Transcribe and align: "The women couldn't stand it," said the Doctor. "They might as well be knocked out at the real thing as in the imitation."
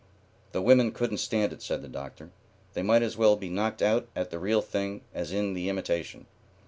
"The 0.51 0.63
women 0.63 0.93
couldn't 0.93 1.17
stand 1.19 1.53
it," 1.53 1.61
said 1.61 1.83
the 1.83 1.87
Doctor. 1.87 2.31
"They 2.73 2.81
might 2.81 3.03
as 3.03 3.17
well 3.17 3.35
be 3.35 3.49
knocked 3.49 3.83
out 3.83 4.07
at 4.15 4.31
the 4.31 4.39
real 4.39 4.63
thing 4.63 5.01
as 5.13 5.31
in 5.31 5.53
the 5.53 5.69
imitation." 5.69 6.25